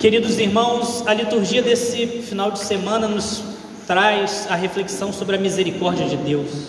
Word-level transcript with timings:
Queridos 0.00 0.38
irmãos, 0.38 1.04
a 1.08 1.12
liturgia 1.12 1.60
desse 1.60 2.06
final 2.22 2.52
de 2.52 2.60
semana 2.60 3.08
nos 3.08 3.42
traz 3.84 4.46
a 4.48 4.54
reflexão 4.54 5.12
sobre 5.12 5.34
a 5.34 5.40
misericórdia 5.40 6.06
de 6.06 6.16
Deus. 6.16 6.68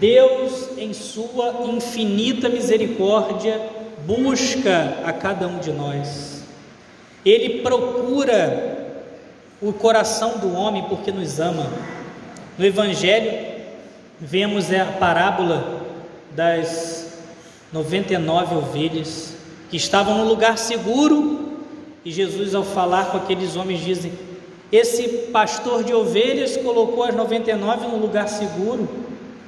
Deus, 0.00 0.70
em 0.78 0.94
sua 0.94 1.66
infinita 1.68 2.48
misericórdia, 2.48 3.60
busca 4.06 4.96
a 5.04 5.12
cada 5.12 5.46
um 5.46 5.58
de 5.58 5.72
nós. 5.72 6.42
Ele 7.22 7.60
procura 7.60 8.94
o 9.60 9.70
coração 9.70 10.38
do 10.38 10.54
homem 10.54 10.86
porque 10.88 11.12
nos 11.12 11.38
ama. 11.38 11.66
No 12.56 12.64
Evangelho, 12.64 13.46
vemos 14.18 14.72
a 14.72 14.86
parábola 14.86 15.82
das 16.34 17.12
99 17.70 18.54
ovelhas 18.54 19.34
que 19.68 19.76
estavam 19.76 20.16
no 20.16 20.24
lugar 20.24 20.56
seguro 20.56 21.41
e 22.04 22.10
Jesus, 22.10 22.54
ao 22.54 22.64
falar 22.64 23.10
com 23.10 23.18
aqueles 23.18 23.56
homens, 23.56 23.80
dizem: 23.80 24.12
Esse 24.70 25.06
pastor 25.32 25.84
de 25.84 25.94
ovelhas 25.94 26.56
colocou 26.56 27.04
as 27.04 27.14
99 27.14 27.86
no 27.86 27.98
lugar 27.98 28.28
seguro 28.28 28.88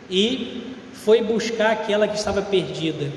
e 0.09 0.77
foi 0.93 1.23
buscar 1.23 1.73
aquela 1.73 2.07
que 2.07 2.17
estava 2.17 2.41
perdida. 2.41 3.11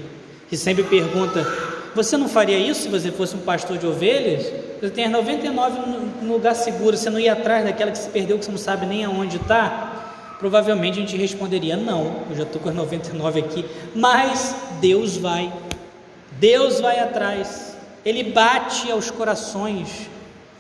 Que 0.50 0.58
sempre 0.58 0.84
pergunta: 0.84 1.46
Você 1.94 2.18
não 2.18 2.28
faria 2.28 2.58
isso 2.58 2.84
se 2.84 2.90
você 2.90 3.12
fosse 3.12 3.36
um 3.36 3.42
pastor 3.42 3.78
de 3.78 3.86
ovelhas? 3.86 4.52
Você 4.80 4.90
tem 4.90 5.06
as 5.06 5.12
99 5.12 5.80
no 6.22 6.34
lugar 6.34 6.56
seguro, 6.56 6.98
você 6.98 7.10
não 7.10 7.20
ia 7.20 7.34
atrás 7.34 7.64
daquela 7.64 7.92
que 7.92 7.98
se 7.98 8.10
perdeu, 8.10 8.38
que 8.40 8.46
você 8.46 8.52
não 8.52 8.58
sabe 8.58 8.86
nem 8.86 9.06
aonde 9.06 9.38
está? 9.38 10.36
Provavelmente 10.40 10.98
a 10.98 11.02
gente 11.02 11.16
responderia: 11.16 11.78
Não, 11.78 12.24
eu 12.30 12.36
já 12.36 12.44
estou 12.44 12.60
com 12.60 12.70
as 12.70 12.76
99 12.76 13.40
aqui. 13.40 13.66
Mas 13.94 14.56
Deus 14.82 15.16
vai, 15.16 15.54
Deus 16.40 16.80
vai 16.80 17.00
atrás. 17.00 17.77
Ele 18.08 18.24
bate 18.24 18.90
aos 18.90 19.12
corações, 19.12 20.10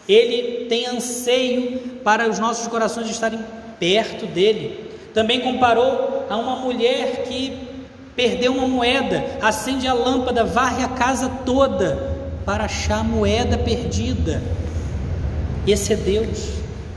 ele 0.05 0.65
tem 0.65 0.85
anseio 0.85 1.79
para 2.03 2.29
os 2.29 2.39
nossos 2.39 2.67
corações 2.67 3.09
estarem 3.09 3.39
perto 3.79 4.25
dele. 4.25 4.91
Também 5.13 5.39
comparou 5.39 6.25
a 6.29 6.35
uma 6.35 6.57
mulher 6.57 7.23
que 7.23 7.57
perdeu 8.17 8.51
uma 8.51 8.67
moeda, 8.67 9.23
acende 9.41 9.87
a 9.87 9.93
lâmpada, 9.93 10.43
varre 10.43 10.83
a 10.83 10.89
casa 10.89 11.29
toda 11.45 12.17
para 12.45 12.65
achar 12.65 12.99
a 12.99 13.03
moeda 13.03 13.57
perdida. 13.57 14.43
Esse 15.65 15.93
é 15.93 15.95
Deus. 15.95 16.49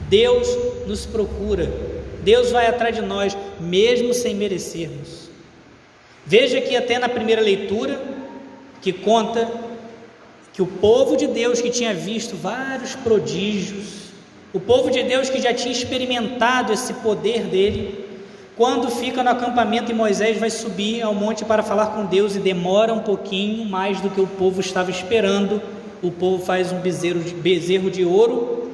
Deus 0.08 0.48
nos 0.84 1.06
procura. 1.06 1.72
Deus 2.24 2.50
vai 2.50 2.66
atrás 2.66 2.96
de 2.96 3.02
nós, 3.02 3.38
mesmo 3.60 4.12
sem 4.12 4.34
merecermos. 4.34 5.30
Veja 6.26 6.60
que 6.60 6.74
até 6.74 6.98
na 6.98 7.08
primeira 7.08 7.40
leitura, 7.40 8.02
que 8.82 8.92
conta 8.92 9.46
que 10.52 10.62
o 10.62 10.66
povo 10.66 11.16
de 11.16 11.26
Deus 11.26 11.60
que 11.60 11.70
tinha 11.70 11.94
visto 11.94 12.36
vários 12.36 12.94
prodígios, 12.94 14.10
o 14.52 14.58
povo 14.58 14.90
de 14.90 15.02
Deus 15.02 15.30
que 15.30 15.40
já 15.40 15.54
tinha 15.54 15.72
experimentado 15.72 16.72
esse 16.72 16.92
poder 16.94 17.44
dele, 17.44 18.04
quando 18.56 18.90
fica 18.90 19.22
no 19.22 19.30
acampamento 19.30 19.90
e 19.90 19.94
Moisés 19.94 20.38
vai 20.38 20.50
subir 20.50 21.02
ao 21.02 21.14
monte 21.14 21.44
para 21.44 21.62
falar 21.62 21.86
com 21.86 22.04
Deus 22.04 22.36
e 22.36 22.40
demora 22.40 22.92
um 22.92 23.00
pouquinho 23.00 23.64
mais 23.64 24.00
do 24.00 24.10
que 24.10 24.20
o 24.20 24.26
povo 24.26 24.60
estava 24.60 24.90
esperando, 24.90 25.62
o 26.02 26.10
povo 26.10 26.44
faz 26.44 26.72
um 26.72 26.80
bezerro 26.80 27.20
de, 27.20 27.32
bezerro 27.32 27.90
de 27.90 28.04
ouro, 28.04 28.70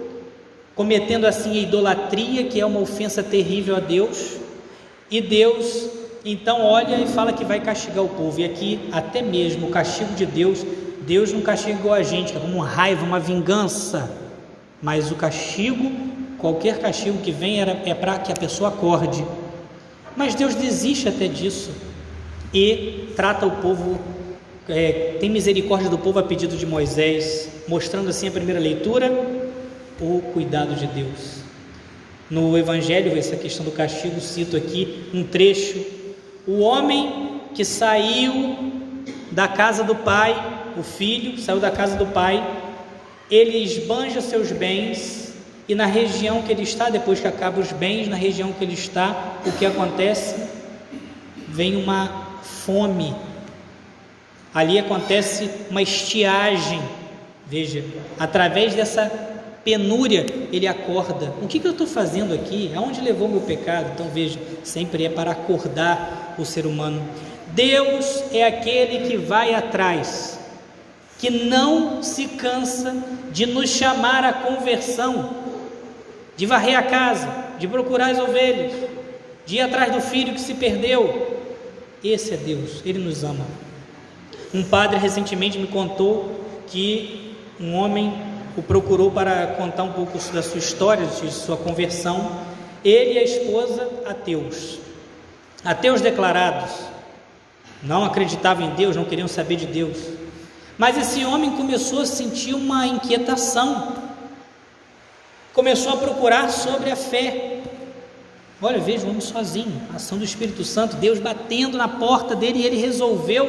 cometendo 0.74 1.24
assim 1.24 1.58
a 1.58 1.62
idolatria, 1.62 2.44
que 2.44 2.60
é 2.60 2.66
uma 2.66 2.80
ofensa 2.80 3.22
terrível 3.22 3.76
a 3.76 3.80
Deus, 3.80 4.38
e 5.10 5.20
Deus 5.20 5.88
então 6.24 6.64
olha 6.64 6.96
e 6.96 7.06
fala 7.06 7.32
que 7.32 7.44
vai 7.44 7.60
castigar 7.60 8.04
o 8.04 8.08
povo, 8.08 8.40
e 8.40 8.44
aqui 8.44 8.80
até 8.90 9.22
mesmo 9.22 9.68
o 9.68 9.70
castigo 9.70 10.14
de 10.14 10.26
Deus 10.26 10.64
Deus 11.06 11.32
não 11.32 11.40
castigou 11.40 11.92
a 11.92 12.02
gente 12.02 12.36
é 12.36 12.40
como 12.40 12.58
raiva, 12.58 13.04
uma 13.04 13.20
vingança, 13.20 14.10
mas 14.82 15.12
o 15.12 15.14
castigo, 15.14 15.92
qualquer 16.36 16.80
castigo 16.80 17.18
que 17.18 17.30
vem 17.30 17.60
é 17.60 17.94
para 17.94 18.18
que 18.18 18.32
a 18.32 18.34
pessoa 18.34 18.70
acorde. 18.70 19.24
Mas 20.16 20.34
Deus 20.34 20.56
desiste 20.56 21.08
até 21.08 21.28
disso 21.28 21.70
e 22.52 23.12
trata 23.14 23.46
o 23.46 23.52
povo, 23.52 24.00
é, 24.68 25.16
tem 25.20 25.30
misericórdia 25.30 25.88
do 25.88 25.96
povo 25.96 26.18
a 26.18 26.24
pedido 26.24 26.56
de 26.56 26.66
Moisés, 26.66 27.50
mostrando 27.68 28.08
assim 28.08 28.26
a 28.26 28.32
primeira 28.32 28.58
leitura 28.58 29.12
o 30.00 30.20
cuidado 30.32 30.74
de 30.74 30.86
Deus. 30.88 31.36
No 32.28 32.58
Evangelho, 32.58 33.16
essa 33.16 33.36
questão 33.36 33.64
do 33.64 33.70
castigo, 33.70 34.20
cito 34.20 34.56
aqui 34.56 35.08
um 35.14 35.22
trecho: 35.22 35.84
o 36.48 36.58
homem 36.58 37.40
que 37.54 37.64
saiu 37.64 38.56
da 39.30 39.46
casa 39.46 39.84
do 39.84 39.94
pai 39.94 40.55
o 40.76 40.82
filho 40.82 41.38
saiu 41.38 41.58
da 41.58 41.70
casa 41.70 41.96
do 41.96 42.06
pai, 42.06 42.44
ele 43.30 43.58
esbanja 43.58 44.20
seus 44.20 44.52
bens, 44.52 45.34
e 45.68 45.74
na 45.74 45.86
região 45.86 46.42
que 46.42 46.52
ele 46.52 46.62
está, 46.62 46.88
depois 46.90 47.18
que 47.18 47.26
acaba 47.26 47.60
os 47.60 47.72
bens, 47.72 48.08
na 48.08 48.16
região 48.16 48.52
que 48.52 48.62
ele 48.62 48.74
está, 48.74 49.38
o 49.44 49.52
que 49.52 49.66
acontece? 49.66 50.36
Vem 51.48 51.76
uma 51.76 52.38
fome, 52.42 53.14
ali 54.54 54.78
acontece 54.78 55.50
uma 55.70 55.82
estiagem, 55.82 56.80
veja, 57.46 57.84
através 58.18 58.74
dessa 58.74 59.10
penúria 59.64 60.24
ele 60.52 60.68
acorda. 60.68 61.32
O 61.42 61.48
que, 61.48 61.58
que 61.58 61.66
eu 61.66 61.72
estou 61.72 61.88
fazendo 61.88 62.32
aqui? 62.32 62.70
Aonde 62.76 63.00
levou 63.00 63.28
meu 63.28 63.40
pecado? 63.40 63.90
Então 63.94 64.08
veja, 64.08 64.38
sempre 64.62 65.04
é 65.04 65.08
para 65.08 65.32
acordar 65.32 66.36
o 66.38 66.44
ser 66.44 66.66
humano. 66.66 67.02
Deus 67.48 68.22
é 68.32 68.44
aquele 68.44 69.08
que 69.08 69.16
vai 69.16 69.54
atrás 69.54 70.35
que 71.18 71.30
não 71.30 72.02
se 72.02 72.26
cansa 72.28 72.94
de 73.32 73.46
nos 73.46 73.70
chamar 73.70 74.24
à 74.24 74.32
conversão, 74.32 75.30
de 76.36 76.44
varrer 76.46 76.78
a 76.78 76.82
casa, 76.82 77.28
de 77.58 77.66
procurar 77.66 78.10
as 78.10 78.18
ovelhas, 78.18 78.72
de 79.46 79.56
ir 79.56 79.60
atrás 79.60 79.92
do 79.92 80.00
filho 80.00 80.34
que 80.34 80.40
se 80.40 80.54
perdeu. 80.54 81.40
Esse 82.04 82.34
é 82.34 82.36
Deus, 82.36 82.82
Ele 82.84 82.98
nos 82.98 83.24
ama. 83.24 83.46
Um 84.52 84.62
padre 84.62 84.98
recentemente 84.98 85.58
me 85.58 85.66
contou 85.66 86.40
que 86.66 87.34
um 87.58 87.74
homem 87.74 88.12
o 88.56 88.62
procurou 88.62 89.10
para 89.10 89.48
contar 89.48 89.82
um 89.82 89.92
pouco 89.92 90.18
da 90.32 90.42
sua 90.42 90.58
história, 90.58 91.06
de 91.06 91.30
sua 91.30 91.56
conversão. 91.56 92.40
Ele 92.84 93.14
e 93.14 93.18
a 93.18 93.24
esposa, 93.24 93.88
ateus, 94.06 94.78
ateus 95.64 96.00
declarados, 96.00 96.72
não 97.82 98.04
acreditavam 98.04 98.66
em 98.66 98.70
Deus, 98.74 98.96
não 98.96 99.04
queriam 99.04 99.28
saber 99.28 99.56
de 99.56 99.66
Deus. 99.66 99.98
Mas 100.78 100.98
esse 100.98 101.24
homem 101.24 101.52
começou 101.52 102.02
a 102.02 102.06
sentir 102.06 102.54
uma 102.54 102.86
inquietação, 102.86 103.96
começou 105.54 105.94
a 105.94 105.96
procurar 105.96 106.50
sobre 106.50 106.90
a 106.90 106.96
fé. 106.96 107.62
Olha, 108.60 108.78
veja 108.78 109.06
o 109.06 109.10
homem 109.10 109.20
sozinho, 109.20 109.80
a 109.92 109.96
ação 109.96 110.18
do 110.18 110.24
Espírito 110.24 110.64
Santo, 110.64 110.96
Deus 110.96 111.18
batendo 111.18 111.78
na 111.78 111.88
porta 111.88 112.34
dele 112.34 112.58
e 112.58 112.66
ele 112.66 112.76
resolveu 112.76 113.46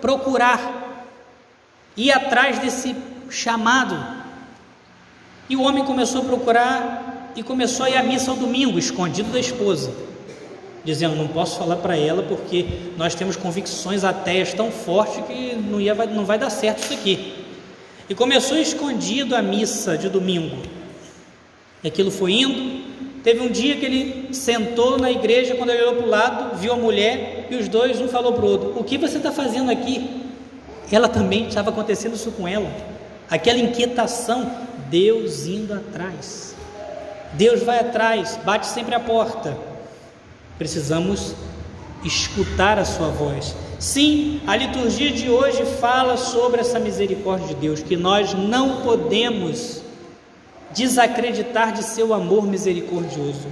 procurar, 0.00 1.04
ir 1.96 2.12
atrás 2.12 2.58
desse 2.58 2.94
chamado. 3.28 3.98
E 5.48 5.56
o 5.56 5.62
homem 5.62 5.84
começou 5.84 6.22
a 6.22 6.24
procurar 6.24 7.32
e 7.34 7.42
começou 7.42 7.86
a 7.86 7.90
ir 7.90 7.96
à 7.96 8.02
missa 8.02 8.30
ao 8.30 8.36
domingo, 8.36 8.78
escondido 8.78 9.32
da 9.32 9.40
esposa 9.40 10.08
dizendo: 10.84 11.16
Não 11.16 11.28
posso 11.28 11.58
falar 11.58 11.76
para 11.76 11.96
ela 11.96 12.22
porque 12.22 12.66
nós 12.96 13.14
temos 13.14 13.36
convicções 13.36 14.04
ateias 14.04 14.52
tão 14.52 14.70
fortes 14.70 15.24
que 15.26 15.54
não, 15.56 15.80
ia, 15.80 15.94
não 15.94 16.24
vai 16.24 16.38
dar 16.38 16.50
certo 16.50 16.82
isso 16.82 16.94
aqui. 16.94 17.34
E 18.08 18.14
começou 18.14 18.56
escondido 18.56 19.36
a 19.36 19.42
missa 19.42 19.98
de 19.98 20.08
domingo. 20.08 20.56
E 21.82 21.88
aquilo 21.88 22.10
foi 22.10 22.32
indo. 22.32 22.88
Teve 23.22 23.40
um 23.40 23.48
dia 23.48 23.76
que 23.76 23.84
ele 23.84 24.28
sentou 24.32 24.96
na 24.96 25.10
igreja, 25.10 25.54
quando 25.54 25.70
ele 25.70 25.82
olhou 25.82 25.96
para 25.96 26.06
o 26.06 26.08
lado, 26.08 26.56
viu 26.56 26.72
a 26.72 26.76
mulher 26.76 27.48
e 27.50 27.56
os 27.56 27.68
dois, 27.68 28.00
um 28.00 28.08
falou 28.08 28.32
para 28.32 28.44
o 28.44 28.48
outro: 28.48 28.78
O 28.78 28.84
que 28.84 28.96
você 28.96 29.18
está 29.18 29.30
fazendo 29.30 29.70
aqui? 29.70 30.22
Ela 30.90 31.08
também 31.08 31.48
estava 31.48 31.70
acontecendo 31.70 32.14
isso 32.14 32.30
com 32.32 32.48
ela. 32.48 32.70
Aquela 33.28 33.58
inquietação, 33.58 34.50
Deus 34.88 35.46
indo 35.46 35.74
atrás. 35.74 36.54
Deus 37.34 37.62
vai 37.62 37.78
atrás, 37.78 38.38
bate 38.42 38.66
sempre 38.66 38.94
a 38.94 39.00
porta. 39.00 39.54
Precisamos 40.58 41.34
escutar 42.04 42.78
a 42.78 42.84
sua 42.84 43.08
voz. 43.08 43.54
Sim, 43.78 44.40
a 44.46 44.56
liturgia 44.56 45.12
de 45.12 45.30
hoje 45.30 45.64
fala 45.80 46.16
sobre 46.16 46.60
essa 46.60 46.80
misericórdia 46.80 47.48
de 47.48 47.54
Deus, 47.54 47.80
que 47.80 47.96
nós 47.96 48.34
não 48.34 48.82
podemos 48.82 49.82
desacreditar 50.74 51.72
de 51.72 51.84
seu 51.84 52.12
amor 52.12 52.46
misericordioso. 52.46 53.46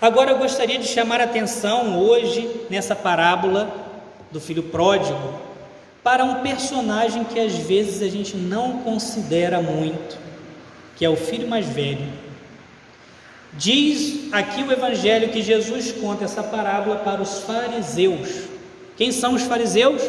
Agora 0.00 0.30
eu 0.30 0.38
gostaria 0.38 0.78
de 0.78 0.86
chamar 0.88 1.20
a 1.20 1.24
atenção 1.24 2.00
hoje 2.00 2.62
nessa 2.70 2.96
parábola 2.96 3.70
do 4.30 4.40
filho 4.40 4.62
pródigo 4.62 5.34
para 6.02 6.24
um 6.24 6.36
personagem 6.36 7.24
que 7.24 7.38
às 7.38 7.54
vezes 7.54 8.00
a 8.00 8.08
gente 8.08 8.36
não 8.36 8.78
considera 8.78 9.60
muito, 9.60 10.16
que 10.96 11.04
é 11.04 11.10
o 11.10 11.16
filho 11.16 11.46
mais 11.46 11.66
velho. 11.66 12.06
Diz 13.54 14.32
aqui 14.32 14.62
o 14.62 14.72
Evangelho 14.72 15.30
que 15.30 15.42
Jesus 15.42 15.92
conta 15.92 16.24
essa 16.24 16.42
parábola 16.42 16.96
para 16.96 17.20
os 17.20 17.40
fariseus. 17.40 18.48
Quem 18.96 19.10
são 19.12 19.34
os 19.34 19.42
fariseus? 19.42 20.02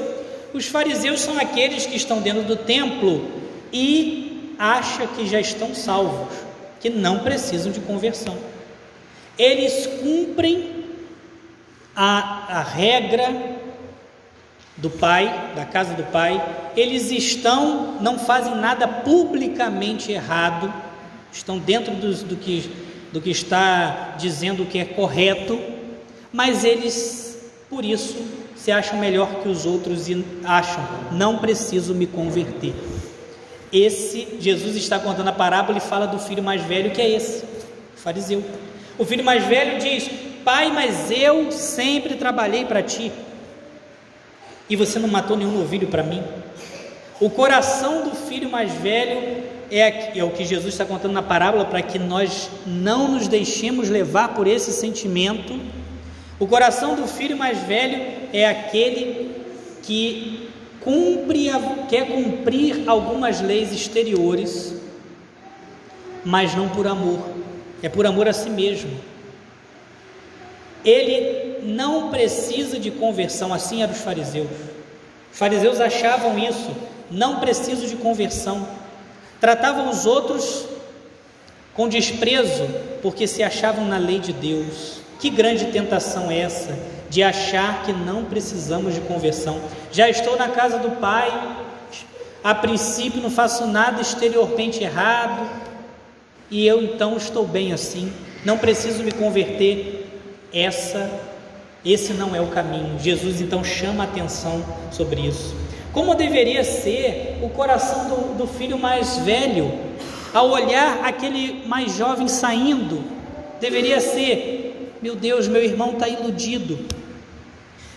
Os 0.54 0.68
fariseus 0.68 1.22
são 1.22 1.40
aqueles 1.40 1.86
que 1.86 1.96
estão 1.96 2.22
dentro 2.22 2.44
do 2.44 2.56
templo 2.56 3.32
e 3.72 4.56
acha 4.60 5.08
que 5.08 5.26
já 5.28 5.40
estão 5.40 5.74
salvos, 5.74 6.36
que 6.80 6.90
não 6.90 7.20
precisam 7.20 7.72
de 7.72 7.80
conversão. 7.80 8.38
Eles 9.38 9.88
cumprem 10.02 10.86
a, 11.96 12.60
a 12.60 12.64
regra 12.64 13.60
do 14.78 14.90
pai, 14.90 15.52
da 15.56 15.66
casa 15.66 15.94
do 15.94 16.04
pai, 16.04 16.44
eles 16.76 17.12
estão, 17.12 17.98
não 18.02 18.18
fazem 18.18 18.56
nada 18.56 18.88
publicamente 18.88 20.12
errado, 20.12 20.74
estão 21.32 21.60
dentro 21.60 21.94
do, 21.94 22.14
do, 22.26 22.36
que, 22.36 22.72
do 23.12 23.20
que 23.22 23.30
está 23.30 24.16
dizendo 24.18 24.66
que 24.66 24.80
é 24.80 24.86
correto, 24.86 25.60
mas 26.32 26.64
eles, 26.64 27.38
por 27.70 27.84
isso, 27.84 28.18
se 28.56 28.72
acham 28.72 29.00
melhor 29.00 29.42
que 29.42 29.50
os 29.50 29.66
outros 29.66 30.08
e 30.08 30.26
acham, 30.44 30.88
não 31.12 31.38
preciso 31.38 31.94
me 31.94 32.08
converter. 32.08 32.74
Esse, 33.72 34.38
Jesus 34.40 34.76
está 34.76 35.00
contando 35.00 35.30
a 35.30 35.34
parábola 35.34 35.78
e 35.78 35.82
fala 35.82 36.06
do 36.06 36.20
filho 36.20 36.44
mais 36.44 36.62
velho, 36.64 36.92
que 36.92 37.02
é 37.02 37.10
esse, 37.10 37.44
o 37.44 37.98
fariseu. 37.98 38.44
O 38.98 39.06
filho 39.06 39.24
mais 39.24 39.46
velho 39.46 39.80
diz: 39.80 40.10
Pai, 40.44 40.72
mas 40.72 41.10
eu 41.10 41.52
sempre 41.52 42.16
trabalhei 42.16 42.66
para 42.66 42.84
ti 42.84 43.12
e 44.72 44.76
você 44.78 44.98
não 45.00 45.10
matou 45.10 45.36
nenhum 45.36 45.52
novilho 45.52 45.88
para 45.88 46.02
mim? 46.02 46.24
O 47.20 47.30
coração 47.30 48.04
do 48.04 48.16
filho 48.16 48.50
mais 48.50 48.72
velho 48.72 49.41
é, 49.72 50.18
é 50.18 50.24
o 50.24 50.30
que 50.30 50.44
Jesus 50.44 50.74
está 50.74 50.84
contando 50.84 51.14
na 51.14 51.24
parábola 51.24 51.64
para 51.64 51.82
que 51.82 51.98
nós 51.98 52.50
não 52.68 53.14
nos 53.14 53.28
deixemos 53.28 53.90
levar 53.90 54.36
por 54.36 54.46
esse 54.46 54.74
sentimento. 54.74 55.58
O 56.38 56.46
coração 56.46 56.96
do 56.96 57.08
filho 57.08 57.38
mais 57.38 57.60
velho 57.60 58.02
é 58.34 58.46
aquele 58.46 59.32
que 59.82 60.50
cumpre, 60.82 61.48
quer 61.90 62.08
cumprir 62.08 62.84
algumas 62.88 63.40
leis 63.40 63.72
exteriores, 63.72 64.76
mas 66.26 66.54
não 66.54 66.68
por 66.68 66.86
amor, 66.86 67.20
é 67.82 67.88
por 67.88 68.06
amor 68.06 68.28
a 68.28 68.34
si 68.34 68.50
mesmo. 68.50 68.92
Ele 70.84 71.60
não 71.64 72.10
precisa 72.10 72.78
de 72.78 72.92
conversão, 72.92 73.54
assim 73.54 73.84
eram 73.84 73.94
os 73.94 74.02
fariseus. 74.02 74.50
Os 75.32 75.38
fariseus 75.38 75.80
achavam 75.80 76.38
isso, 76.38 76.76
não 77.10 77.40
preciso 77.40 77.88
de 77.88 77.96
conversão. 77.96 78.81
Tratavam 79.42 79.90
os 79.90 80.06
outros 80.06 80.66
com 81.74 81.90
desprezo, 81.90 82.68
porque 83.02 83.28
se 83.28 83.42
achavam 83.42 83.86
na 83.86 83.98
lei 83.98 84.20
de 84.20 84.32
Deus. 84.32 85.02
Que 85.20 85.30
grande 85.30 85.66
tentação 85.66 86.32
é 86.32 86.40
essa 86.40 86.78
de 87.10 87.22
achar 87.22 87.84
que 87.84 87.92
não 87.92 88.24
precisamos 88.24 88.94
de 88.94 89.02
conversão. 89.02 89.60
Já 89.92 90.08
estou 90.10 90.38
na 90.38 90.48
casa 90.48 90.78
do 90.78 90.92
Pai, 90.92 91.30
a 92.44 92.56
princípio 92.56 93.22
não 93.22 93.30
faço 93.30 93.68
nada 93.68 94.02
exteriormente 94.02 94.84
errado, 94.84 95.50
e 96.50 96.66
eu 96.66 96.82
então 96.82 97.18
estou 97.18 97.46
bem 97.46 97.74
assim, 97.74 98.14
não 98.46 98.58
preciso 98.58 99.04
me 99.04 99.12
converter. 99.12 100.08
Essa, 100.54 101.10
esse 101.84 102.14
não 102.14 102.36
é 102.36 102.42
o 102.42 102.48
caminho. 102.48 103.00
Jesus 103.00 103.42
então 103.42 103.64
chama 103.64 104.04
a 104.04 104.08
atenção 104.08 104.64
sobre 104.92 105.22
isso. 105.22 105.56
Como 105.94 106.16
deveria 106.16 106.64
ser 106.64 107.40
o 107.42 107.50
coração 107.50 108.08
do, 108.08 108.38
do 108.38 108.48
filho 108.48 108.78
mais 108.78 109.18
velho 109.18 109.72
ao 110.34 110.50
olhar 110.50 111.04
aquele 111.04 111.68
mais 111.68 111.96
jovem 111.98 112.28
saindo? 112.28 113.04
Deveria 113.60 114.00
ser: 114.00 114.94
meu 115.02 115.16
Deus, 115.16 115.48
meu 115.48 115.64
irmão 115.64 115.92
está 115.94 116.08
iludido. 116.08 116.80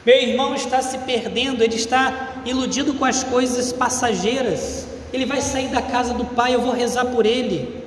Meu 0.05 0.17
irmão 0.17 0.55
está 0.55 0.83
se 0.83 0.99
perdendo, 0.99 1.63
ele 1.63 1.77
está 1.77 2.43
iludido 2.45 2.95
com 2.95 3.05
as 3.05 3.25
coisas 3.25 3.73
passageiras. 3.73 4.87
Ele 5.13 5.25
vai 5.25 5.41
sair 5.41 5.69
da 5.69 5.81
casa 5.81 6.13
do 6.13 6.25
pai, 6.25 6.55
eu 6.55 6.61
vou 6.61 6.73
rezar 6.73 7.07
por 7.07 7.25
ele. 7.25 7.83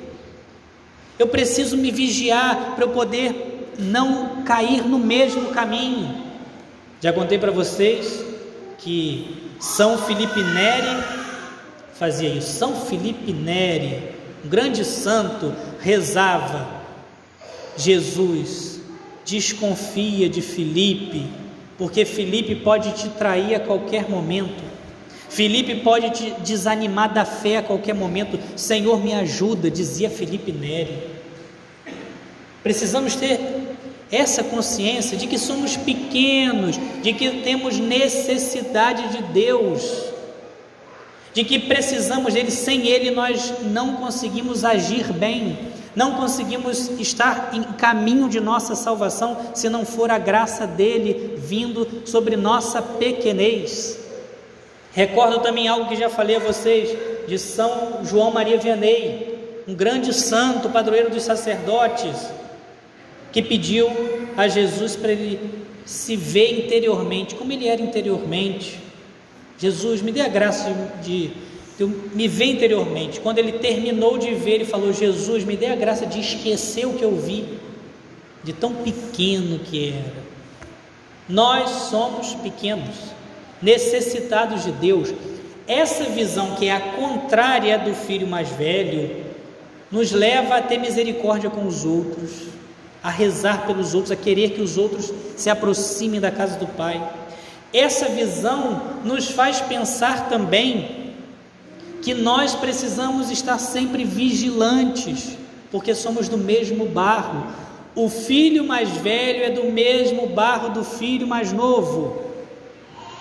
Eu 1.20 1.28
preciso 1.28 1.76
me 1.76 1.92
vigiar 1.92 2.76
para 2.76 2.86
eu 2.86 2.90
poder 2.90 3.70
não 3.78 4.44
cair 4.44 4.84
no 4.84 4.98
mesmo 4.98 5.50
caminho. 5.50 6.24
Já 7.02 7.14
contei 7.14 7.38
para 7.38 7.52
vocês 7.52 8.27
que 8.78 9.52
São 9.60 9.98
Felipe 9.98 10.42
Neri 10.44 11.04
fazia 11.94 12.30
isso. 12.30 12.54
São 12.58 12.76
Felipe 12.76 13.34
Neri, 13.34 14.12
um 14.46 14.50
grande 14.50 14.86
santo, 14.86 15.54
rezava: 15.80 16.68
Jesus, 17.76 18.80
desconfia 19.26 20.30
de 20.30 20.42
Felipe, 20.42 21.28
porque 21.78 22.06
Felipe 22.06 22.56
pode 22.56 22.92
te 22.94 23.10
trair 23.10 23.56
a 23.56 23.60
qualquer 23.60 24.10
momento. 24.10 24.64
Felipe 25.30 25.76
pode 25.76 26.10
te 26.12 26.32
desanimar 26.42 27.14
da 27.14 27.26
fé 27.26 27.58
a 27.58 27.64
qualquer 27.64 27.94
momento. 27.94 28.40
Senhor, 28.56 29.04
me 29.04 29.14
ajuda, 29.14 29.70
dizia 29.70 30.10
Felipe 30.10 30.52
Neri. 30.52 30.98
Precisamos 32.64 33.16
ter 33.16 33.40
essa 34.12 34.44
consciência 34.44 35.18
de 35.18 35.28
que 35.28 35.38
somos 35.38 35.76
pequenos, 35.76 36.80
de 37.02 37.14
que 37.14 37.42
temos 37.42 37.78
necessidade 37.78 39.10
de 39.10 39.24
Deus, 39.34 39.82
de 41.34 41.44
que 41.44 41.60
precisamos 41.60 42.34
dele, 42.34 42.52
sem 42.52 42.88
ele 42.88 43.12
nós 43.12 43.54
não 43.64 43.96
conseguimos 43.96 44.64
agir 44.64 45.12
bem, 45.12 45.58
não 45.96 46.14
conseguimos 46.14 46.90
estar 47.00 47.50
em 47.54 47.64
caminho 47.64 48.30
de 48.30 48.40
nossa 48.40 48.76
salvação 48.76 49.38
se 49.54 49.68
não 49.68 49.86
for 49.86 50.10
a 50.10 50.18
graça 50.18 50.66
dele 50.66 51.36
vindo 51.38 52.04
sobre 52.06 52.36
nossa 52.36 52.82
pequenez. 52.82 54.00
Recordo 54.94 55.40
também 55.40 55.68
algo 55.68 55.90
que 55.90 55.96
já 55.96 56.10
falei 56.10 56.38
a 56.38 56.40
vocês 56.40 56.98
de 57.28 57.38
São 57.38 58.00
João 58.04 58.32
Maria 58.32 58.58
Vianney, 58.58 59.64
um 59.68 59.76
grande 59.76 60.14
santo, 60.14 60.70
padroeiro 60.70 61.10
dos 61.10 61.24
sacerdotes 61.24 62.16
que 63.32 63.42
pediu 63.42 63.90
a 64.36 64.48
Jesus 64.48 64.96
para 64.96 65.12
ele 65.12 65.40
se 65.86 66.16
ver 66.16 66.66
interiormente, 66.66 67.36
como 67.36 67.52
ele 67.52 67.68
era 67.68 67.82
interiormente. 67.82 68.80
Jesus, 69.58 70.02
me 70.02 70.12
dê 70.12 70.22
a 70.22 70.28
graça 70.28 70.70
de, 71.02 71.32
de, 71.78 71.86
me 72.14 72.28
ver 72.28 72.46
interiormente. 72.46 73.20
Quando 73.20 73.40
ele 73.40 73.54
terminou 73.54 74.18
de 74.18 74.34
ver, 74.34 74.56
ele 74.56 74.66
falou: 74.66 74.94
Jesus, 74.94 75.44
me 75.44 75.56
dê 75.56 75.68
a 75.68 75.76
graça 75.76 76.06
de 76.06 76.20
esquecer 76.20 76.86
o 76.86 76.94
que 76.94 77.04
eu 77.04 77.16
vi, 77.16 77.46
de 78.44 78.54
tão 78.54 78.74
pequeno 78.74 79.60
que 79.60 79.90
era. 79.90 80.28
Nós 81.28 81.70
somos 81.90 82.34
pequenos, 82.36 82.96
necessitados 83.62 84.64
de 84.64 84.72
Deus. 84.74 85.14
Essa 85.68 86.06
visão 86.06 86.56
que 86.56 86.68
é 86.68 86.72
a 86.72 86.80
contrária 86.80 87.78
do 87.80 87.94
filho 87.94 88.28
mais 88.28 88.50
velho, 88.50 89.26
nos 89.92 90.12
leva 90.12 90.58
a 90.58 90.62
ter 90.62 90.78
misericórdia 90.78 91.50
com 91.50 91.66
os 91.66 91.86
outros 91.86 92.48
a 93.04 93.10
rezar 93.10 93.66
pelos 93.66 93.94
outros, 93.94 94.12
a 94.12 94.16
querer 94.16 94.52
que 94.52 94.62
os 94.62 94.78
outros 94.78 95.14
se 95.36 95.50
aproximem 95.50 96.20
da 96.20 96.32
casa 96.32 96.58
do 96.58 96.68
Pai. 96.68 97.02
Essa 97.74 98.08
visão 98.08 98.82
nos 99.04 99.30
faz 99.30 99.62
pensar 99.62 100.30
também 100.30 101.14
que 102.02 102.14
nós 102.14 102.56
precisamos 102.56 103.30
estar 103.30 103.58
sempre 103.58 104.04
vigilantes, 104.04 105.38
porque 105.70 105.94
somos 105.94 106.30
do 106.30 106.38
mesmo 106.38 106.86
barro. 106.86 107.48
O 107.96 108.10
filho 108.10 108.64
mais 108.64 108.90
velho 108.90 109.44
é 109.44 109.50
do 109.50 109.66
mesmo 109.66 110.28
barro 110.28 110.70
do 110.70 110.84
filho 110.84 111.28
mais 111.28 111.52
novo, 111.52 112.22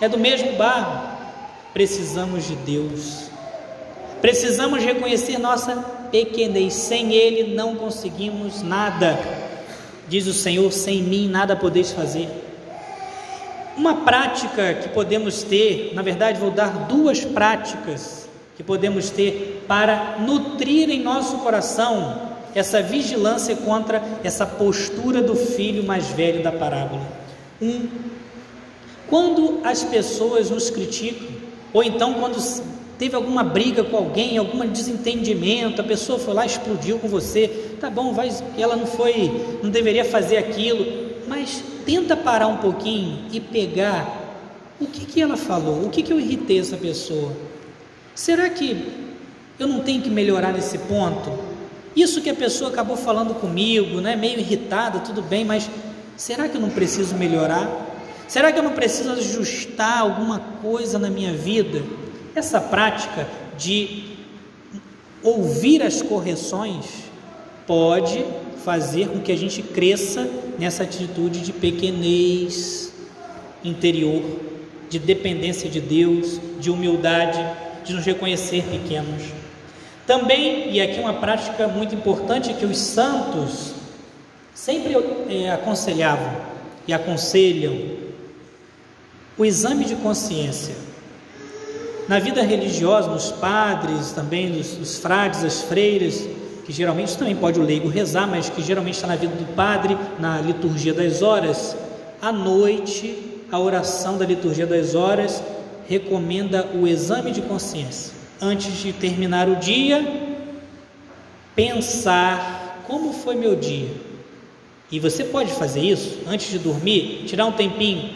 é 0.00 0.08
do 0.08 0.18
mesmo 0.18 0.52
barro. 0.52 1.16
Precisamos 1.72 2.46
de 2.46 2.54
Deus, 2.56 3.30
precisamos 4.20 4.82
reconhecer 4.82 5.38
nossa 5.38 5.76
pequenez, 6.10 6.74
sem 6.74 7.12
Ele 7.12 7.54
não 7.54 7.74
conseguimos 7.74 8.62
nada. 8.62 9.18
Diz 10.08 10.26
o 10.26 10.32
Senhor: 10.32 10.72
sem 10.72 11.02
mim 11.02 11.28
nada 11.28 11.56
podeis 11.56 11.92
fazer. 11.92 12.28
Uma 13.76 14.04
prática 14.04 14.74
que 14.74 14.88
podemos 14.88 15.42
ter, 15.42 15.92
na 15.94 16.02
verdade, 16.02 16.40
vou 16.40 16.50
dar 16.50 16.86
duas 16.86 17.24
práticas 17.24 18.26
que 18.56 18.62
podemos 18.62 19.10
ter 19.10 19.64
para 19.68 20.16
nutrir 20.18 20.88
em 20.88 21.02
nosso 21.02 21.38
coração 21.38 22.36
essa 22.54 22.80
vigilância 22.80 23.54
contra 23.54 24.02
essa 24.24 24.46
postura 24.46 25.20
do 25.20 25.36
filho 25.36 25.84
mais 25.84 26.06
velho 26.08 26.42
da 26.42 26.50
parábola. 26.50 27.02
Um, 27.60 27.86
quando 29.08 29.60
as 29.62 29.84
pessoas 29.84 30.48
nos 30.48 30.70
criticam, 30.70 31.28
ou 31.72 31.82
então 31.82 32.14
quando 32.14 32.38
teve 32.98 33.14
alguma 33.14 33.44
briga 33.44 33.84
com 33.84 33.96
alguém, 33.96 34.38
algum 34.38 34.66
desentendimento, 34.66 35.80
a 35.80 35.84
pessoa 35.84 36.18
foi 36.18 36.34
lá 36.34 36.46
explodiu 36.46 36.98
com 36.98 37.08
você, 37.08 37.48
tá 37.80 37.90
bom, 37.90 38.12
vai, 38.12 38.30
ela 38.58 38.76
não 38.76 38.86
foi, 38.86 39.58
não 39.62 39.70
deveria 39.70 40.04
fazer 40.04 40.38
aquilo, 40.38 40.86
mas 41.28 41.62
tenta 41.84 42.16
parar 42.16 42.46
um 42.46 42.56
pouquinho 42.56 43.24
e 43.32 43.40
pegar 43.40 44.24
o 44.80 44.86
que, 44.86 45.04
que 45.04 45.20
ela 45.20 45.36
falou, 45.36 45.86
o 45.86 45.90
que, 45.90 46.02
que 46.02 46.12
eu 46.12 46.20
irritei 46.20 46.58
essa 46.58 46.76
pessoa. 46.76 47.32
Será 48.14 48.48
que 48.48 49.04
eu 49.58 49.66
não 49.66 49.80
tenho 49.80 50.02
que 50.02 50.10
melhorar 50.10 50.52
nesse 50.52 50.78
ponto? 50.78 51.30
Isso 51.94 52.20
que 52.20 52.28
a 52.28 52.34
pessoa 52.34 52.70
acabou 52.70 52.96
falando 52.96 53.34
comigo, 53.34 54.00
né, 54.00 54.16
meio 54.16 54.38
irritada, 54.38 55.00
tudo 55.00 55.22
bem, 55.22 55.44
mas 55.44 55.70
será 56.16 56.48
que 56.48 56.56
eu 56.56 56.60
não 56.60 56.70
preciso 56.70 57.14
melhorar? 57.14 57.68
Será 58.28 58.52
que 58.52 58.58
eu 58.58 58.62
não 58.62 58.72
preciso 58.72 59.12
ajustar 59.12 60.00
alguma 60.00 60.40
coisa 60.60 60.98
na 60.98 61.08
minha 61.08 61.32
vida? 61.32 61.82
Essa 62.36 62.60
prática 62.60 63.26
de 63.56 64.18
ouvir 65.22 65.82
as 65.82 66.02
correções 66.02 66.84
pode 67.66 68.22
fazer 68.62 69.08
com 69.08 69.20
que 69.20 69.32
a 69.32 69.36
gente 69.36 69.62
cresça 69.62 70.28
nessa 70.58 70.82
atitude 70.82 71.40
de 71.40 71.50
pequenez 71.50 72.92
interior, 73.64 74.22
de 74.90 74.98
dependência 74.98 75.70
de 75.70 75.80
Deus, 75.80 76.38
de 76.60 76.70
humildade, 76.70 77.42
de 77.82 77.94
nos 77.94 78.04
reconhecer 78.04 78.64
pequenos. 78.64 79.22
Também, 80.06 80.70
e 80.70 80.78
aqui 80.78 81.00
uma 81.00 81.14
prática 81.14 81.66
muito 81.66 81.94
importante 81.94 82.52
que 82.52 82.66
os 82.66 82.76
santos 82.76 83.72
sempre 84.52 84.94
é, 85.30 85.50
aconselhavam 85.52 86.36
e 86.86 86.92
aconselham, 86.92 87.96
o 89.38 89.44
exame 89.44 89.86
de 89.86 89.96
consciência. 89.96 90.74
Na 92.08 92.20
vida 92.20 92.42
religiosa, 92.42 93.10
nos 93.10 93.32
padres, 93.32 94.12
também 94.12 94.48
nos, 94.48 94.78
nos 94.78 94.98
frades, 94.98 95.42
as 95.42 95.62
freiras, 95.62 96.26
que 96.64 96.72
geralmente 96.72 97.16
também 97.16 97.34
pode 97.34 97.58
o 97.58 97.64
leigo 97.64 97.88
rezar, 97.88 98.28
mas 98.28 98.48
que 98.48 98.62
geralmente 98.62 98.94
está 98.94 99.08
na 99.08 99.16
vida 99.16 99.34
do 99.34 99.54
padre, 99.54 99.96
na 100.18 100.40
liturgia 100.40 100.94
das 100.94 101.22
horas, 101.22 101.76
à 102.20 102.32
noite, 102.32 103.42
a 103.50 103.58
oração 103.58 104.18
da 104.18 104.24
liturgia 104.24 104.66
das 104.66 104.94
horas 104.94 105.42
recomenda 105.88 106.66
o 106.74 106.86
exame 106.86 107.30
de 107.30 107.42
consciência. 107.42 108.12
Antes 108.40 108.72
de 108.78 108.92
terminar 108.92 109.48
o 109.48 109.56
dia, 109.56 110.04
pensar 111.54 112.82
como 112.86 113.12
foi 113.12 113.34
meu 113.34 113.56
dia. 113.56 113.90
E 114.90 115.00
você 115.00 115.24
pode 115.24 115.52
fazer 115.52 115.80
isso 115.80 116.20
antes 116.26 116.50
de 116.50 116.58
dormir, 116.58 117.24
tirar 117.26 117.46
um 117.46 117.52
tempinho. 117.52 118.10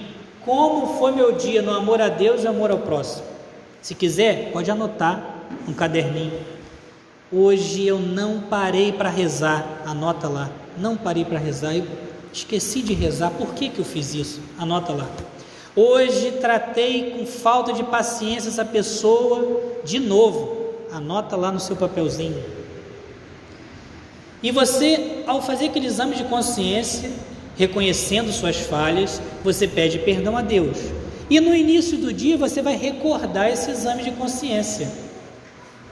Como 0.45 0.99
foi 0.99 1.13
meu 1.13 1.33
dia 1.33 1.63
no 1.63 1.73
amor 1.73 2.01
a 2.01 2.09
Deus 2.09 2.45
e 2.45 2.47
amor 2.47 2.71
ao 2.71 2.79
próximo? 2.79 3.25
Se 3.83 3.95
quiser, 3.95 4.51
pode 4.53 4.71
anotar 4.71 5.47
um 5.67 5.73
caderninho. 5.73 6.39
Hoje 7.33 7.87
eu 7.87 7.99
não 7.99 8.41
parei 8.41 8.93
para 8.93 9.09
rezar, 9.09 9.83
anota 9.87 10.29
lá. 10.29 10.51
Não 10.77 10.97
parei 10.97 11.25
para 11.25 11.39
rezar, 11.39 11.77
eu 11.77 11.87
esqueci 12.33 12.83
de 12.83 12.93
rezar. 12.93 13.31
Por 13.31 13.55
que, 13.55 13.69
que 13.69 13.79
eu 13.79 13.85
fiz 13.85 14.15
isso? 14.15 14.41
Anota 14.59 14.93
lá. 14.93 15.09
Hoje 15.75 16.33
tratei 16.33 17.13
com 17.13 17.27
falta 17.27 17.73
de 17.73 17.85
paciência 17.85 18.49
essa 18.49 18.65
pessoa 18.65 19.61
de 19.85 19.99
novo. 19.99 20.75
Anota 20.93 21.37
lá 21.37 21.53
no 21.53 21.61
seu 21.61 21.77
papelzinho. 21.77 22.43
E 24.43 24.51
você, 24.51 25.23
ao 25.27 25.41
fazer 25.41 25.67
aquele 25.67 25.87
exame 25.87 26.17
de 26.17 26.25
consciência, 26.25 27.11
reconhecendo 27.57 28.33
suas 28.33 28.57
falhas, 28.57 29.21
você 29.45 29.69
pede 29.69 29.99
perdão 29.99 30.37
a 30.37 30.43
Deus. 30.43 30.79
E 31.31 31.39
no 31.39 31.55
início 31.55 31.97
do 31.97 32.13
dia 32.13 32.37
você 32.37 32.61
vai 32.61 32.77
recordar 32.77 33.49
esse 33.49 33.71
exame 33.71 34.03
de 34.03 34.11
consciência. 34.11 34.91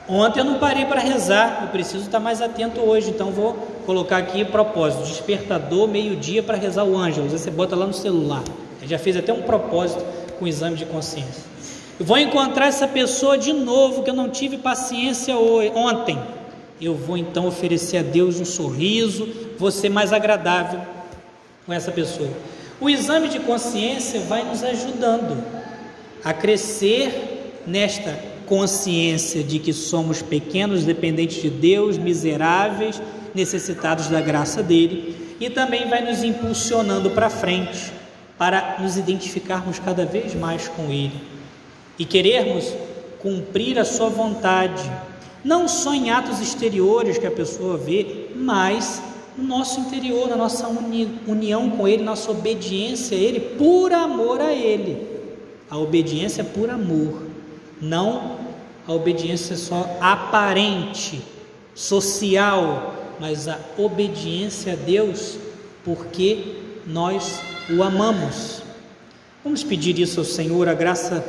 Ontem 0.08 0.40
eu 0.40 0.44
não 0.44 0.58
parei 0.58 0.84
para 0.84 1.00
rezar, 1.00 1.60
eu 1.62 1.68
preciso 1.68 2.04
estar 2.04 2.18
mais 2.18 2.42
atento 2.42 2.80
hoje, 2.80 3.10
então 3.10 3.30
vou 3.30 3.52
colocar 3.86 4.16
aqui 4.16 4.44
propósito: 4.44 5.04
despertador, 5.04 5.86
meio-dia 5.86 6.42
para 6.42 6.56
rezar 6.56 6.82
o 6.82 6.98
ângelo. 6.98 7.28
Você 7.28 7.52
bota 7.52 7.76
lá 7.76 7.86
no 7.86 7.94
celular. 7.94 8.42
Eu 8.82 8.88
já 8.88 8.98
fez 8.98 9.16
até 9.16 9.32
um 9.32 9.42
propósito 9.42 10.04
com 10.38 10.44
o 10.44 10.48
exame 10.48 10.76
de 10.76 10.86
consciência. 10.86 11.44
Eu 12.00 12.06
vou 12.06 12.18
encontrar 12.18 12.66
essa 12.66 12.88
pessoa 12.88 13.38
de 13.38 13.52
novo 13.52 14.02
que 14.02 14.10
eu 14.10 14.14
não 14.14 14.28
tive 14.28 14.58
paciência 14.58 15.36
ontem. 15.36 16.18
Eu 16.80 16.94
vou 16.94 17.16
então 17.16 17.46
oferecer 17.46 17.98
a 17.98 18.02
Deus 18.02 18.40
um 18.40 18.44
sorriso, 18.44 19.28
vou 19.58 19.70
ser 19.70 19.88
mais 19.88 20.12
agradável 20.12 20.80
com 21.66 21.72
essa 21.72 21.92
pessoa. 21.92 22.30
O 22.80 22.88
exame 22.88 23.28
de 23.28 23.40
consciência 23.40 24.20
vai 24.20 24.44
nos 24.44 24.62
ajudando 24.62 25.42
a 26.24 26.32
crescer 26.32 27.62
nesta 27.66 28.16
consciência 28.46 29.42
de 29.42 29.58
que 29.58 29.72
somos 29.72 30.22
pequenos, 30.22 30.84
dependentes 30.84 31.42
de 31.42 31.50
Deus, 31.50 31.98
miseráveis, 31.98 33.00
necessitados 33.34 34.08
da 34.08 34.20
graça 34.20 34.62
dele, 34.62 35.36
e 35.40 35.50
também 35.50 35.88
vai 35.88 36.08
nos 36.08 36.22
impulsionando 36.22 37.10
para 37.10 37.28
frente, 37.28 37.92
para 38.38 38.76
nos 38.80 38.96
identificarmos 38.96 39.78
cada 39.78 40.06
vez 40.06 40.34
mais 40.34 40.68
com 40.68 40.90
ele 40.90 41.20
e 41.98 42.04
querermos 42.04 42.72
cumprir 43.18 43.78
a 43.78 43.84
sua 43.84 44.08
vontade, 44.08 44.88
não 45.44 45.66
só 45.66 45.92
em 45.92 46.10
atos 46.10 46.40
exteriores 46.40 47.18
que 47.18 47.26
a 47.26 47.30
pessoa 47.30 47.76
vê, 47.76 48.28
mas 48.36 49.02
no 49.38 49.44
nosso 49.44 49.78
interior, 49.78 50.28
na 50.28 50.36
nossa 50.36 50.66
uni 50.66 51.08
união 51.26 51.70
com 51.70 51.86
Ele, 51.86 52.02
nossa 52.02 52.30
obediência 52.32 53.16
a 53.16 53.20
Ele, 53.20 53.38
por 53.38 53.92
amor 53.92 54.40
a 54.40 54.52
Ele. 54.52 55.06
A 55.70 55.78
obediência 55.78 56.42
por 56.42 56.68
amor, 56.68 57.22
não 57.80 58.36
a 58.86 58.92
obediência 58.92 59.54
só 59.54 59.96
aparente, 60.00 61.20
social, 61.74 62.94
mas 63.20 63.46
a 63.46 63.58
obediência 63.76 64.72
a 64.72 64.76
Deus 64.76 65.38
porque 65.84 66.56
nós 66.86 67.38
o 67.70 67.82
amamos. 67.82 68.62
Vamos 69.44 69.62
pedir 69.62 69.98
isso 69.98 70.18
ao 70.18 70.24
Senhor, 70.24 70.68
a 70.68 70.74
graça 70.74 71.24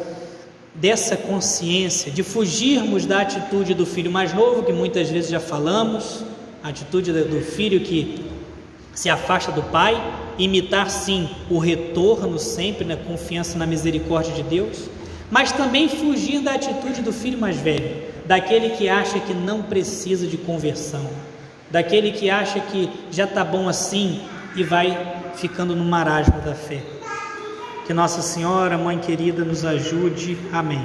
dessa 0.74 1.16
consciência, 1.18 2.12
de 2.12 2.24
fugirmos 2.24 3.06
da 3.06 3.22
atitude 3.22 3.74
do 3.74 3.86
filho 3.86 4.10
mais 4.10 4.34
novo, 4.34 4.64
que 4.64 4.72
muitas 4.72 5.10
vezes 5.10 5.30
já 5.30 5.40
falamos, 5.40 6.24
a 6.64 6.70
atitude 6.70 7.12
do 7.12 7.42
filho 7.42 7.80
que 7.80 8.26
se 8.94 9.10
afasta 9.10 9.52
do 9.52 9.64
pai, 9.64 9.96
imitar 10.38 10.90
sim 10.90 11.30
o 11.50 11.58
retorno 11.58 12.38
sempre 12.38 12.84
na 12.84 12.98
confiança 12.98 13.58
na 13.58 13.66
misericórdia 13.66 14.34
de 14.34 14.44
Deus, 14.44 14.90
mas 15.32 15.52
também 15.52 15.88
fugir 15.88 16.42
da 16.42 16.56
atitude 16.56 17.02
do 17.02 17.14
filho 17.14 17.38
mais 17.38 17.58
velho, 17.58 18.04
daquele 18.26 18.72
que 18.72 18.90
acha 18.90 19.20
que 19.20 19.34
não 19.34 19.62
precisa 19.62 20.28
de 20.28 20.38
conversão, 20.38 21.10
daquele 21.72 22.12
que 22.12 22.30
acha 22.30 22.60
que 22.60 22.90
já 23.10 23.24
está 23.24 23.44
bom 23.44 23.70
assim 23.70 24.22
e 24.56 24.64
vai 24.64 25.16
ficando 25.36 25.76
no 25.76 25.86
marasmo 25.86 26.40
da 26.42 26.54
fé. 26.54 26.82
Que 27.88 27.94
Nossa 27.94 28.22
Senhora, 28.22 28.78
Mãe 28.78 29.00
querida, 29.00 29.44
nos 29.44 29.66
ajude. 29.66 30.38
Amém. 30.54 30.78